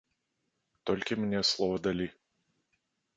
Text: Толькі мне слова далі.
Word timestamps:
Толькі 0.89 1.17
мне 1.25 1.41
слова 1.51 1.75
далі. 1.89 2.07